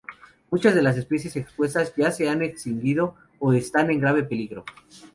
[0.49, 4.65] Muchas de las especies expuestas ya se han extinguido, o están en grave peligro.